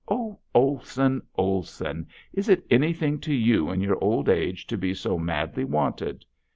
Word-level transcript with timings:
Oh 0.07 0.39
Olson, 0.55 1.21
Olson! 1.35 2.07
Is 2.33 2.49
it 2.49 2.65
anything 2.71 3.19
to 3.19 3.31
you 3.31 3.69
in 3.69 3.81
your 3.81 4.03
old 4.03 4.29
age 4.29 4.65
to 4.65 4.75
be 4.75 4.95
so 4.95 5.19
madly 5.19 5.63
wanted? 5.63 6.25